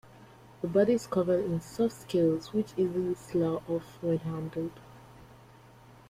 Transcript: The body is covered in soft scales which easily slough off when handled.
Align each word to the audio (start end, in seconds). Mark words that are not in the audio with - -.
The 0.63 0.67
body 0.67 0.93
is 0.93 1.05
covered 1.05 1.45
in 1.45 1.61
soft 1.61 1.93
scales 1.93 2.53
which 2.53 2.73
easily 2.75 3.13
slough 3.13 3.61
off 3.69 3.99
when 4.01 4.17
handled. 4.17 4.79